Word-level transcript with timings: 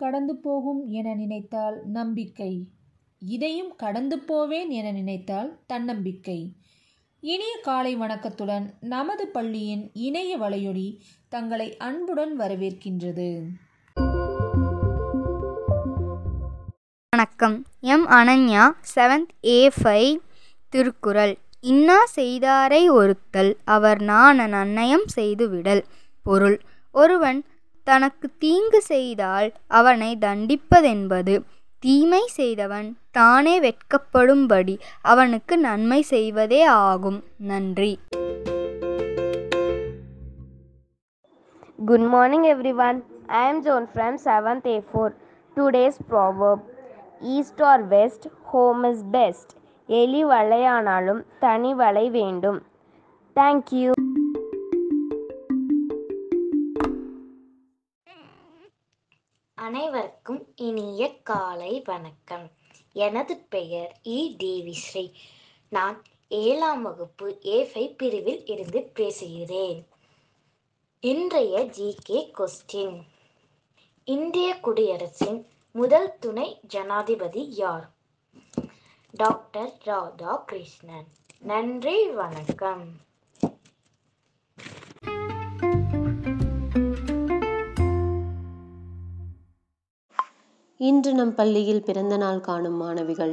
கடந்து 0.00 0.36
போகும் 0.36 0.86
என 0.86 1.14
நினைத்தால் 1.14 1.80
நம்பிக்கை. 1.86 2.68
இதையும் 3.18 3.76
கடந்து 3.76 4.18
போவேன் 4.18 4.70
என 4.70 4.92
நினைத்தால் 4.92 5.58
தன்னம்பிக்கை. 5.66 6.52
இனிய 7.20 7.58
காலை 7.62 7.96
வணக்கத்துடன் 7.96 8.74
நமது 8.80 9.26
பள்ளியின் 9.26 9.90
இணைய 9.92 10.38
வலையொலி 10.38 10.96
தங்களை 11.28 11.76
அன்புடன் 11.76 12.38
வரவேற்கின்றது. 12.38 13.46
வணக்கம். 17.10 17.64
M 17.80 18.06
Ananya 18.06 18.70
seventh 18.94 19.32
A 19.44 19.70
five 19.82 20.18
Thirukkural. 20.68 21.36
இன்னா 21.60 22.04
செய்தாரை 22.16 22.90
ஒருத்தல் 22.90 23.56
அவர் 23.64 24.00
நான் 24.00 24.38
நன்னயம் 24.38 25.06
செய்துவிடல். 25.16 25.82
பொருள் 26.22 26.60
ஒருவன் 26.92 27.44
தனக்கு 27.90 28.30
தீங்கு 28.38 28.80
செய்தால் 28.82 29.48
அவனை 29.70 30.10
தண்டிப்பதென்பது 30.20 31.34
தீமை 31.82 32.22
செய்தவன் 32.30 32.88
தானே 33.10 33.54
வெட்கப்படும்படி 33.60 34.74
அவனுக்கு 35.02 35.58
நன்மை 35.58 36.02
செய்வதே 36.14 36.62
ஆகும் 36.84 37.20
நன்றி 37.42 37.92
Good 41.84 42.02
morning, 42.06 42.42
everyone. 42.46 42.98
I 43.28 43.44
am 43.44 43.58
from 43.62 43.86
from 43.92 44.18
7th 44.24 44.66
A4. 44.66 45.06
Today's 45.56 45.98
proverb 46.10 46.60
East 47.28 47.60
or 47.60 47.78
west, 47.84 48.22
home 48.44 48.84
is 48.84 49.00
best. 49.12 49.48
எலி 49.88 50.22
வலையானாலும் 50.24 51.22
தனி 51.38 51.72
வலை 51.74 52.06
வேண்டும் 52.10 52.60
தேங்க் 53.36 53.72
அனைவருக்கும் 59.70 60.52
இனிய 60.56 61.20
காலை 61.22 61.82
வணக்கம். 61.84 62.50
எனது 62.92 63.36
பெயர் 63.36 64.00
இ. 64.04 64.36
தேவிஸ்ரீ 64.38 65.12
நான் 65.68 66.02
ஏழாம் 66.28 66.82
வகுப்பு 66.82 67.38
ஏஃபை 67.42 67.96
பிரிவில் 67.96 68.46
இருந்து 68.46 68.90
பேசுகிறேன். 68.94 69.86
இன்றைய 71.00 71.58
ஜிகே 71.58 72.30
கொஸ்டின் 72.32 73.02
இந்திய 74.04 74.58
குடியரசின் 74.62 75.46
முதல் 75.72 76.18
துணை 76.18 76.60
ஜனாதிபதி 76.62 77.54
யார்? 77.54 77.90
டாக்டர் 79.10 79.72
ராதாகிருஷ்ணன். 79.84 81.06
நன்றி 81.38 82.06
வணக்கம். 82.06 83.09
இன்று 90.80 91.14
நம் 91.14 91.34
பள்ளியில் 91.34 91.82
பிறந்தநாள் 91.82 92.40
காணும் 92.40 92.76
மாணவிகள். 92.76 93.32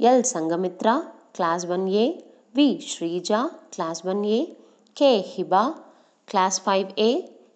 L. 0.00 0.22
Sangamitra 0.32 0.94
class 1.32 1.66
one 1.66 1.86
A. 1.88 2.04
V. 2.54 2.80
Sreeja 2.88 3.40
class 3.70 4.06
one 4.06 4.24
A. 4.24 4.56
K. 4.92 5.26
Hiba 5.36 5.62
class 6.24 6.58
five 6.64 7.00
A. 7.00 7.10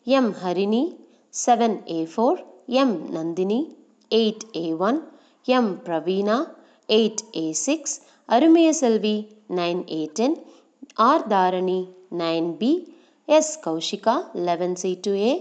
M. 0.04 0.34
Harini 0.44 0.82
seven 1.46 1.76
A 1.90 2.08
four. 2.16 2.38
M. 2.66 3.10
Nandini 3.10 3.76
eight 4.10 4.44
A 4.56 4.72
one. 4.78 5.00
M. 5.48 5.82
Praveena 5.84 6.38
eight 6.88 7.24
A 7.36 7.52
six. 7.52 7.96
Arumaiya 8.28 8.70
Selvi 8.72 9.16
nine 9.50 9.90
A 9.90 10.10
ten. 10.12 10.38
R. 10.94 11.26
Dharani 11.28 11.80
nine 12.18 12.56
B. 12.56 12.72
S. 13.28 13.68
Kaushika 13.68 14.16
eleven 14.32 14.74
C 14.74 14.98
two 15.00 15.14
A. 15.22 15.32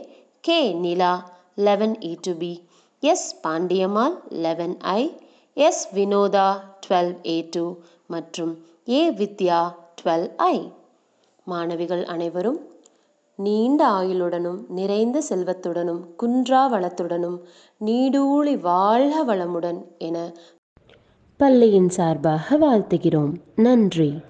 K. 0.44 0.74
Nila 0.74 1.14
eleven 1.56 1.98
E 2.02 2.16
two 2.22 2.36
B. 2.36 2.54
S 3.04 3.40
Pandiammal 3.44 4.16
eleven 4.30 4.78
I 4.80 5.18
S 5.54 5.96
Vinodha 5.96 6.60
twelve 6.88 7.28
A 7.28 7.48
two 7.52 7.76
மற்றும் 8.08 8.66
A 8.90 9.12
Vidya 9.12 9.76
twelve 10.02 10.36
ஐ. 10.36 10.72
மாணவிகள் 11.46 12.04
அனைவரும் 12.06 12.60
நீண்ட 13.36 13.90
ஆயுளுடனும் 13.90 14.60
நிறைந்த 14.70 15.24
செல்வத்துடனும் 15.30 16.02
குன்றா 16.20 16.62
வளத்துடனும் 16.74 17.38
நீடூழி 17.86 18.60
வாழ்க 18.60 19.26
வளமுடன் 19.26 19.82
என 19.98 20.34
பள்ளியின் 21.38 21.90
சார்பாக 21.90 22.58
வாழ்த்துகிறோம். 22.58 23.34
நன்றி. 23.56 24.22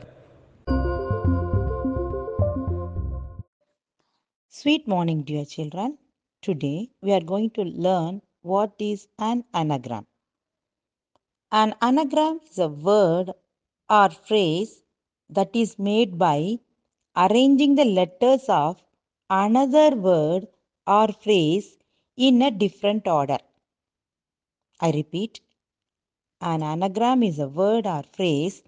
Sweet 4.64 4.84
morning, 4.88 5.20
dear 5.32 5.46
children. 5.56 5.98
Today 6.48 6.90
we 7.06 7.12
are 7.18 7.24
going 7.24 7.52
to 7.52 7.64
learn 7.64 8.22
what 8.43 8.75
is 8.79 9.09
an 9.19 9.45
anagram. 9.55 10.07
An 11.53 11.75
anagram 11.81 12.41
is 12.51 12.59
a 12.59 12.69
word 12.69 13.31
or 13.89 14.11
phrase 14.11 14.83
that 15.31 15.55
is 15.55 15.79
made 15.79 16.19
by 16.19 16.59
arranging 17.17 17.75
the 17.75 17.85
letters 17.85 18.45
of 18.49 18.83
another 19.31 19.97
word 19.97 20.47
or 20.87 21.09
phrase 21.09 21.77
in 22.17 22.43
a 22.43 22.51
different 22.51 23.07
order. 23.09 23.39
I 24.81 24.91
repeat, 24.91 25.41
an 26.41 26.63
anagram 26.63 27.23
is 27.23 27.39
a 27.39 27.49
word 27.49 27.87
or 27.87 28.03
phrase 28.17 28.63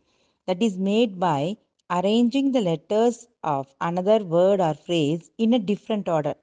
that 0.46 0.62
is 0.62 0.76
made 0.78 1.18
by 1.20 1.56
arranging 1.90 2.52
the 2.52 2.60
letters 2.60 3.28
of 3.42 3.74
another 3.80 4.24
word 4.24 4.60
or 4.60 4.74
phrase 4.74 5.30
in 5.38 5.52
a 5.54 5.58
different 5.58 6.08
order. 6.08 6.34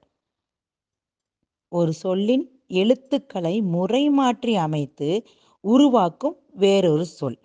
ஒரு 1.72 1.92
சொல்லின் 1.92 2.44
எழுத்துக்களை 2.79 3.61
முறை 3.73 4.09
மாற்றி 4.09 4.55
அமைத்து 4.55 5.09
உருவாக்கும் 5.63 6.37
வேறொரு 6.53 7.05
சொல். 7.05 7.39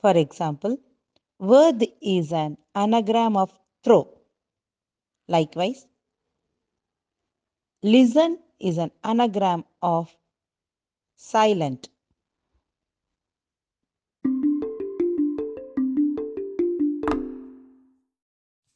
For 0.00 0.16
example 0.16 0.74
worth 1.40 1.86
is 1.98 2.34
an 2.34 2.56
anagram 2.78 3.36
of 3.42 3.54
throw 3.84 3.98
likewise 5.28 5.82
listen 7.82 8.36
is 8.56 8.80
an 8.80 8.94
anagram 9.06 9.64
of 9.78 10.12
silent 11.32 11.84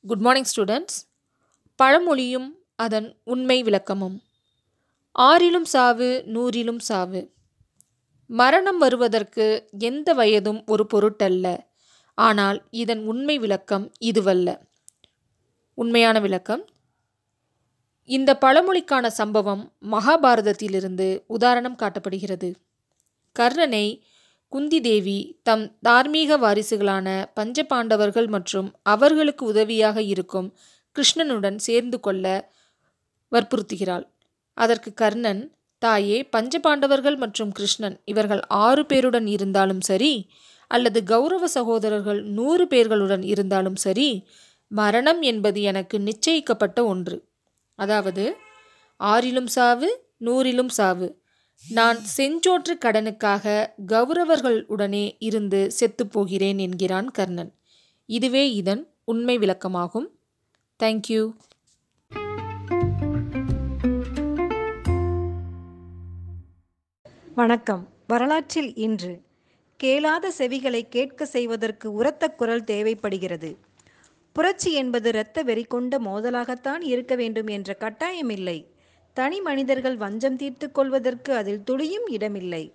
good 0.02 0.20
morning 0.20 0.50
students 0.56 0.98
பழமொழியும் 1.82 2.48
அதன் 2.76 3.08
உண்மை 3.24 3.62
விளக்கமும். 3.62 4.16
ஆறிலும் 5.14 5.64
சாவு 5.64 6.24
நூறிலும் 6.26 6.78
சாவு. 6.78 7.32
மரணம் 8.26 8.78
வருவதற்கு 8.78 9.68
எந்த 9.78 10.14
வயதும் 10.14 10.66
ஒரு 10.66 10.86
பொருட்டல்ல. 10.94 11.58
ஆனால் 12.14 12.62
இதன் 12.70 13.06
உண்மை 13.06 13.38
விளக்கம் 13.38 13.92
இதுவல்ல. 14.00 14.60
உண்மையான 15.74 16.20
விளக்கம் 16.20 16.64
இந்த 18.04 18.38
பழமொழிக்கான 18.40 19.06
சம்பவம் 19.06 19.72
மகாபாரதத்திலிருந்து 19.90 21.22
உதாரணம் 21.26 21.76
காட்டப்படுகிறது. 21.76 22.54
கர்ணனை 23.36 24.00
குந்தி 24.48 24.80
தேவி 24.80 25.40
தம் 25.42 25.78
தார்மீக 25.82 26.38
வாரிசுகளான 26.38 27.26
பஞ்சபாண்டவர்கள் 27.40 28.28
மற்றும் 28.28 28.74
அவர்களுக்கு 28.82 29.46
உதவியாக 29.46 30.02
இருக்கும் 30.02 30.56
கிருஷ்ணனுடன் 30.96 31.56
சேர்ந்து 31.56 32.00
கொள்ள 32.00 32.52
வற்புறுத்துகிறாள். 33.32 34.06
அதற்கு 34.58 34.90
கர்ணன் 34.94 35.42
தாயே 35.82 36.18
பஞ்சபாண்டவர்கள் 36.36 37.16
மற்றும் 37.16 37.52
கிருஷ்ணன் 37.52 37.96
இவர்கள் 38.04 38.42
ஆறு 38.64 38.82
பேருடன் 38.82 39.26
இருந்தாலும் 39.26 39.80
சரி 39.80 40.12
அல்லது 40.70 41.00
கௌரவ 41.04 41.44
சகோதரர்கள் 41.48 42.20
நூறு 42.36 42.64
பேர்களுடன் 42.64 43.24
இருந்தாலும் 43.24 43.78
சரி 43.84 44.08
மரணம் 44.70 45.20
என்பது 45.22 45.58
எனக்கு 45.62 45.96
நிச்சயிக்கப்பட்ட 45.98 46.78
ஒன்று. 46.84 47.16
அதாவது 47.78 48.24
ஆறிலும் 49.00 49.50
சாவு 49.56 49.88
நூறிலும் 50.24 50.72
சாவு. 50.78 51.08
நான் 51.62 51.98
செஞ்சோற்று 52.16 52.74
கடனுக்காக 52.84 53.46
கௌரவர்கள் 53.92 54.58
உடனே 54.66 55.04
இருந்து 55.28 55.60
செத்துப் 55.70 56.12
போகிறேன் 56.12 56.58
என்கிறான் 56.58 57.08
கர்ணன். 57.10 57.52
இதுவே 58.08 58.44
இதன் 58.60 58.82
உண்மை 59.04 59.36
விளக்கமாகும். 59.38 60.08
தேங்க்யூ 60.80 61.22
வணக்கம். 67.38 67.88
வரலாற்றில் 68.06 68.74
இன்று 68.74 69.20
கேளாத 69.76 70.32
செவிகளை 70.38 70.88
கேட்க 70.88 71.26
செய்வதற்கு 71.26 71.92
உரத்த 71.92 72.30
குரல் 72.30 72.64
தேவைப்படுகிறது. 72.64 73.56
புரட்சி 74.32 74.72
என்பது 74.72 75.08
இரத்த 75.08 75.42
வெறி 75.42 75.64
கொண்ட 75.64 75.98
மோதலாகத்தான் 75.98 76.80
இருக்க 76.80 77.14
வேண்டும் 77.14 77.46
என்ற 77.46 77.76
கட்டாயமில்லை 77.80 78.66
தனி 79.12 79.40
மனிதர்கள் 79.40 79.96
வஞ்சம் 79.96 80.36
தீர்த்து 80.36 80.70
கொள்வதற்கு 80.70 81.34
அதில் 81.34 81.62
துளியும் 81.62 82.06
இடமில்லை. 82.06 82.74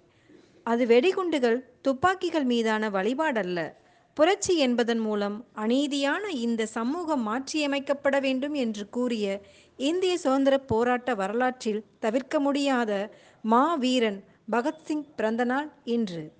அது 0.63 0.85
வெடிகுண்டுகள் 0.85 1.59
துப்பாக்கிகள் 1.81 2.43
மீதான 2.43 2.89
வழிபாடல்ல. 2.89 3.73
புரட்சி 4.13 4.57
என்பதன் 4.57 4.99
மூலம் 4.99 5.47
அநீதியான 5.55 6.27
இந்த 6.27 6.65
சமூகம் 6.65 7.27
மாற்றியமைக்கப்பட 7.27 8.21
வேண்டும் 8.21 8.53
என்று 8.53 8.89
கூறிய 8.89 9.41
இந்திய 9.77 10.17
சுதந்திர 10.17 10.57
போராட்ட 10.57 11.15
வரலாற்றில் 11.15 11.85
தவிர்க்க 11.99 12.39
முடியாத 12.39 13.11
மாவீரன் 13.41 14.23
பகத்சிங் 14.51 15.05
பிறந்த 15.15 15.43
நாள் 15.43 15.71
இன்று. 15.83 16.33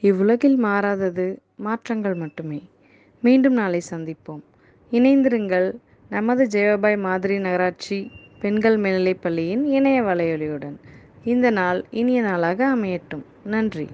இவ்வுலகில் 0.00 0.56
மாறாதது 0.56 1.42
மாற்றங்கள் 1.56 2.14
மட்டுமே. 2.14 2.68
மீண்டும் 3.20 3.52
நாளை 3.52 3.82
சந்திப்போம். 3.90 4.40
இணைந்திருங்கள் 4.90 5.78
நமது 6.08 6.44
ஜெயபாய் 6.44 6.98
மாதிரி 6.98 7.38
நகராட்சி 7.38 8.10
பெண்கள் 8.40 8.76
மேல்நிலைப் 8.76 9.22
பள்ளியின் 9.22 9.64
இணைய 9.64 10.02
வலையொலியுடன். 10.02 10.76
இந்த 11.24 11.50
நாள் 11.50 11.84
இனிய 11.90 12.22
நாளாக 12.22 12.76
அமையட்டும். 12.76 13.22
நன்றி. 13.44 13.86